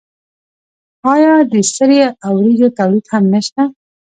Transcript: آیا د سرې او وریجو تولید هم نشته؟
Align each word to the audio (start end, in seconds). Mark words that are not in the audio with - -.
آیا 1.13 1.33
د 1.51 1.53
سرې 1.73 1.99
او 2.25 2.31
وریجو 2.39 2.75
تولید 2.77 3.05
هم 3.11 3.23
نشته؟ 3.33 3.61